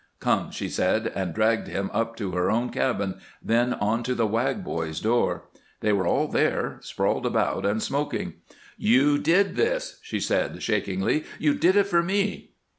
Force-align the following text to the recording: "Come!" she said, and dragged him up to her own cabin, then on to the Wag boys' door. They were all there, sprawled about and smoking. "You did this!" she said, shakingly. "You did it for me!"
"Come!" 0.19 0.49
she 0.49 0.67
said, 0.67 1.11
and 1.13 1.31
dragged 1.31 1.67
him 1.67 1.91
up 1.93 2.15
to 2.15 2.31
her 2.31 2.49
own 2.49 2.71
cabin, 2.71 3.19
then 3.39 3.75
on 3.75 4.01
to 4.01 4.15
the 4.15 4.25
Wag 4.25 4.63
boys' 4.63 4.99
door. 4.99 5.43
They 5.81 5.93
were 5.93 6.07
all 6.07 6.27
there, 6.27 6.79
sprawled 6.81 7.27
about 7.27 7.67
and 7.67 7.83
smoking. 7.83 8.33
"You 8.79 9.19
did 9.19 9.55
this!" 9.55 9.99
she 10.01 10.19
said, 10.19 10.63
shakingly. 10.63 11.25
"You 11.37 11.53
did 11.53 11.75
it 11.75 11.85
for 11.85 12.01
me!" 12.01 12.49